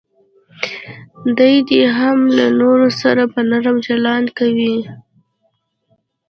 [1.37, 4.77] دی دې هم له نورو سره په نرمي چلند کوي.